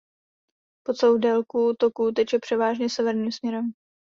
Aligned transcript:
Po 0.83 0.93
celou 0.93 1.17
délku 1.17 1.73
toku 1.79 2.11
teče 2.11 2.39
převážně 2.39 2.89
severním 2.89 3.31
směrem. 3.31 3.71